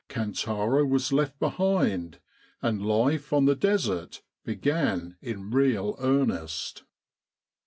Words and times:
Kantara 0.09 0.83
was 0.83 1.13
left 1.13 1.37
behind, 1.39 2.17
and 2.59 2.83
life 2.83 3.31
on 3.31 3.45
the 3.45 3.53
Desert 3.53 4.23
began 4.43 5.15
in 5.21 5.51
real 5.51 5.95
earnest. 5.99 6.85